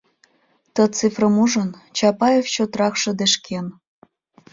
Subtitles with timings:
[0.73, 3.65] Ты цифрым ужын, Чапаев чотрак шыдешкен.